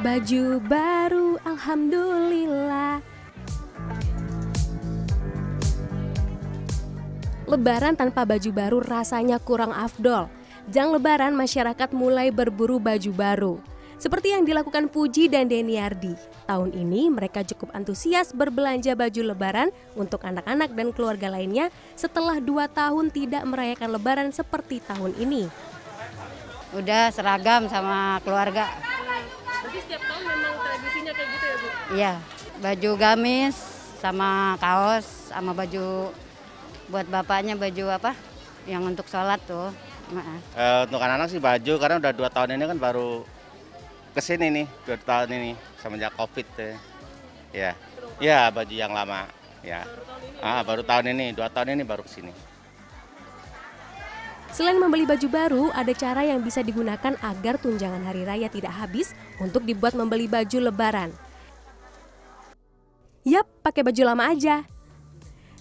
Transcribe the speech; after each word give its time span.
Baju 0.00 0.64
baru, 0.64 1.36
alhamdulillah. 1.44 3.04
Lebaran 7.44 8.00
tanpa 8.00 8.24
baju 8.24 8.48
baru 8.48 8.80
rasanya 8.80 9.36
kurang 9.36 9.76
afdol. 9.76 10.32
Jang 10.72 10.96
lebaran 10.96 11.36
masyarakat 11.36 11.92
mulai 11.92 12.32
berburu 12.32 12.80
baju 12.80 13.12
baru. 13.12 13.54
Seperti 14.00 14.32
yang 14.32 14.48
dilakukan 14.48 14.88
Puji 14.88 15.28
dan 15.28 15.52
Deniardi. 15.52 16.16
Tahun 16.48 16.72
ini 16.72 17.12
mereka 17.12 17.44
cukup 17.44 17.68
antusias 17.76 18.32
berbelanja 18.32 18.96
baju 18.96 19.36
lebaran 19.36 19.68
untuk 20.00 20.24
anak-anak 20.24 20.72
dan 20.72 20.96
keluarga 20.96 21.28
lainnya 21.28 21.68
setelah 21.92 22.40
dua 22.40 22.72
tahun 22.72 23.12
tidak 23.12 23.44
merayakan 23.44 23.92
lebaran 23.92 24.32
seperti 24.32 24.80
tahun 24.80 25.12
ini. 25.20 25.44
Udah 26.72 27.12
seragam 27.12 27.68
sama 27.68 28.16
keluarga. 28.24 28.89
Jadi 29.60 29.78
setiap 29.84 30.02
tahun 30.08 30.22
memang 30.24 30.54
tradisinya 30.64 31.12
kayak 31.12 31.28
gitu 31.28 31.44
ya 31.44 31.56
Bu? 31.56 31.68
Iya, 31.92 32.12
baju 32.64 32.90
gamis 32.96 33.56
sama 34.00 34.56
kaos 34.56 35.06
sama 35.28 35.52
baju 35.52 36.10
buat 36.88 37.06
bapaknya 37.06 37.54
baju 37.54 37.84
apa 37.92 38.16
yang 38.64 38.82
untuk 38.88 39.06
sholat 39.06 39.38
tuh. 39.44 39.68
Maaf. 40.10 40.42
Eh, 40.58 40.80
untuk 40.90 40.98
anak-anak 40.98 41.28
sih 41.30 41.38
baju 41.38 41.72
karena 41.78 41.96
udah 42.02 42.12
dua 42.16 42.28
tahun 42.32 42.58
ini 42.58 42.64
kan 42.66 42.78
baru 42.82 43.22
ke 44.10 44.20
sini 44.24 44.46
nih 44.50 44.66
dua 44.82 44.98
tahun 44.98 45.28
ini 45.30 45.50
semenjak 45.78 46.12
covid 46.18 46.46
tuh. 46.58 46.74
Ya, 47.54 47.78
ya 48.18 48.50
baju 48.50 48.74
yang 48.74 48.90
lama. 48.90 49.30
Ya, 49.60 49.84
ah 50.40 50.64
baru 50.64 50.80
tahun 50.80 51.12
ini 51.12 51.36
dua 51.36 51.52
tahun 51.52 51.76
ini 51.76 51.84
baru 51.84 52.00
ke 52.00 52.10
sini. 52.10 52.32
Selain 54.50 54.74
membeli 54.74 55.06
baju 55.06 55.28
baru, 55.30 55.64
ada 55.70 55.94
cara 55.94 56.26
yang 56.26 56.42
bisa 56.42 56.58
digunakan 56.66 57.14
agar 57.22 57.54
tunjangan 57.62 58.02
hari 58.02 58.26
raya 58.26 58.50
tidak 58.50 58.74
habis 58.74 59.14
untuk 59.38 59.62
dibuat 59.62 59.94
membeli 59.94 60.26
baju 60.26 60.58
lebaran. 60.66 61.14
Yap, 63.22 63.46
pakai 63.62 63.86
baju 63.86 64.02
lama 64.02 64.26
aja. 64.26 64.66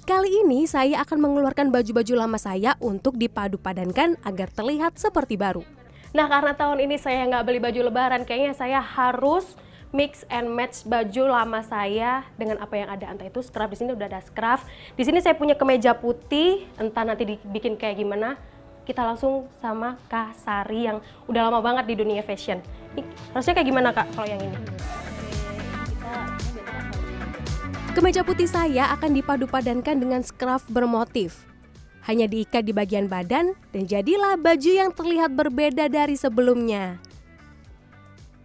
Kali 0.09 0.41
ini 0.41 0.65
saya 0.65 1.05
akan 1.05 1.21
mengeluarkan 1.21 1.69
baju-baju 1.69 2.13
lama 2.17 2.41
saya 2.41 2.73
untuk 2.81 3.13
dipadu-padankan 3.13 4.17
agar 4.25 4.49
terlihat 4.49 4.97
seperti 4.97 5.37
baru. 5.37 5.61
Nah 6.09 6.25
karena 6.25 6.57
tahun 6.57 6.81
ini 6.89 6.97
saya 6.97 7.29
nggak 7.29 7.45
beli 7.45 7.61
baju 7.61 7.93
lebaran, 7.93 8.25
kayaknya 8.25 8.57
saya 8.57 8.81
harus 8.81 9.53
mix 9.93 10.25
and 10.33 10.49
match 10.49 10.81
baju 10.89 11.29
lama 11.29 11.61
saya 11.61 12.25
dengan 12.41 12.57
apa 12.57 12.73
yang 12.73 12.89
ada. 12.89 13.05
Entah 13.05 13.29
itu 13.29 13.45
scrap, 13.45 13.69
di 13.69 13.77
sini 13.77 13.93
udah 13.93 14.09
ada 14.09 14.17
scrap. 14.25 14.65
Di 14.97 15.05
sini 15.05 15.21
saya 15.21 15.37
punya 15.37 15.53
kemeja 15.53 15.93
putih, 15.93 16.65
entah 16.81 17.05
nanti 17.05 17.37
dibikin 17.37 17.77
kayak 17.77 18.01
gimana. 18.01 18.33
Kita 18.89 19.05
langsung 19.05 19.45
sama 19.61 20.01
Kak 20.09 20.33
Sari 20.33 20.89
yang 20.89 20.97
udah 21.29 21.45
lama 21.45 21.61
banget 21.61 21.93
di 21.93 22.01
dunia 22.01 22.25
fashion. 22.25 22.57
Ini, 22.97 23.05
harusnya 23.37 23.53
kayak 23.53 23.69
gimana 23.69 23.93
Kak 23.93 24.09
kalau 24.17 24.25
yang 24.25 24.41
ini? 24.41 24.57
Kemeja 27.93 28.25
putih 28.25 28.49
saya 28.49 28.89
akan 28.97 29.13
dipadu-padankan 29.13 29.93
dengan 30.01 30.25
scarf 30.25 30.65
bermotif. 30.73 31.45
Hanya 32.09 32.25
diikat 32.25 32.65
di 32.65 32.73
bagian 32.73 33.05
badan 33.05 33.53
dan 33.69 33.85
jadilah 33.85 34.41
baju 34.41 34.71
yang 34.73 34.89
terlihat 34.89 35.37
berbeda 35.37 35.85
dari 35.85 36.17
sebelumnya. 36.17 36.97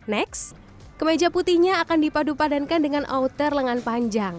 Next, 0.05 0.53
kemeja 1.01 1.33
putihnya 1.33 1.81
akan 1.89 2.05
dipadu-padankan 2.05 2.85
dengan 2.85 3.09
outer 3.09 3.49
lengan 3.49 3.81
panjang. 3.81 4.37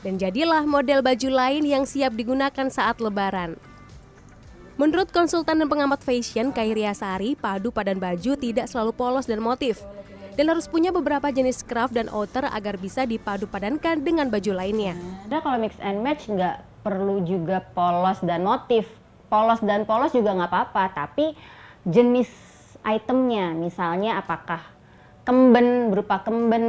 Dan 0.00 0.16
jadilah 0.16 0.64
model 0.64 1.04
baju 1.04 1.28
lain 1.28 1.68
yang 1.68 1.84
siap 1.84 2.16
digunakan 2.16 2.72
saat 2.72 2.96
lebaran. 3.04 3.60
Menurut 4.76 5.08
konsultan 5.08 5.56
dan 5.56 5.72
pengamat 5.72 6.04
fashion 6.04 6.52
Kairia 6.52 6.92
Sari, 6.92 7.32
padu 7.32 7.72
padan 7.72 7.96
baju 7.96 8.36
tidak 8.36 8.68
selalu 8.68 8.92
polos 8.92 9.24
dan 9.24 9.40
motif 9.40 9.80
dan 10.36 10.52
harus 10.52 10.68
punya 10.68 10.92
beberapa 10.92 11.32
jenis 11.32 11.64
scarf 11.64 11.88
dan 11.96 12.12
outer 12.12 12.44
agar 12.52 12.76
bisa 12.76 13.08
dipadu 13.08 13.48
padankan 13.48 14.04
dengan 14.04 14.28
baju 14.28 14.52
lainnya. 14.52 14.92
Ada 15.32 15.40
kalau 15.40 15.56
mix 15.64 15.80
and 15.80 16.04
match 16.04 16.28
nggak 16.28 16.60
perlu 16.84 17.24
juga 17.24 17.64
polos 17.72 18.20
dan 18.20 18.44
motif. 18.44 18.84
Polos 19.32 19.64
dan 19.64 19.88
polos 19.88 20.12
juga 20.12 20.36
nggak 20.36 20.52
apa-apa, 20.52 20.84
tapi 20.92 21.32
jenis 21.88 22.28
itemnya, 22.84 23.56
misalnya 23.56 24.20
apakah 24.20 24.60
kemben 25.24 25.88
berupa 25.88 26.20
kemben 26.20 26.64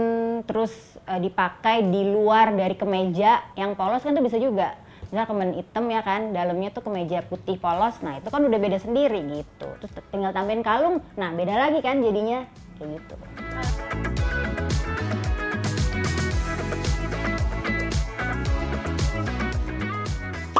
terus 0.47 0.71
e, 1.03 1.27
dipakai 1.27 1.91
di 1.91 2.07
luar 2.07 2.55
dari 2.55 2.73
kemeja 2.79 3.51
yang 3.59 3.75
polos 3.75 3.99
kan 3.99 4.15
itu 4.15 4.23
bisa 4.23 4.39
juga. 4.39 4.86
Misal 5.07 5.23
kemben 5.23 5.55
hitam 5.55 5.87
ya 5.87 6.03
kan, 6.03 6.35
dalamnya 6.35 6.67
tuh 6.75 6.83
kemeja 6.83 7.23
putih 7.23 7.55
polos, 7.55 7.95
nah 8.03 8.19
itu 8.19 8.27
kan 8.27 8.43
udah 8.43 8.59
beda 8.59 8.75
sendiri 8.75 9.23
gitu. 9.39 9.67
Terus 9.79 10.03
tinggal 10.11 10.35
tambahin 10.35 10.59
kalung, 10.59 10.99
nah 11.15 11.31
beda 11.31 11.55
lagi 11.55 11.79
kan 11.79 12.03
jadinya 12.03 12.43
kayak 12.75 12.99
gitu. 12.99 13.15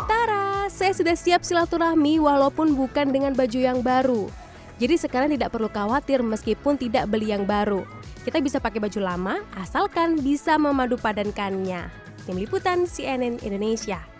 Tara, 0.07 0.71
saya 0.71 0.95
sudah 0.95 1.15
siap 1.19 1.43
silaturahmi 1.43 2.15
walaupun 2.23 2.71
bukan 2.71 3.11
dengan 3.11 3.35
baju 3.35 3.59
yang 3.59 3.83
baru. 3.83 4.31
Jadi 4.79 4.95
sekarang 4.95 5.35
tidak 5.35 5.51
perlu 5.51 5.67
khawatir 5.67 6.23
meskipun 6.23 6.79
tidak 6.79 7.11
beli 7.11 7.35
yang 7.35 7.43
baru. 7.43 7.83
Kita 8.23 8.39
bisa 8.39 8.63
pakai 8.63 8.79
baju 8.79 8.99
lama 9.03 9.43
asalkan 9.59 10.23
bisa 10.23 10.55
memadu 10.55 10.95
padankannya. 10.95 11.91
Tim 12.23 12.39
Liputan 12.39 12.87
CNN 12.87 13.43
Indonesia. 13.43 14.16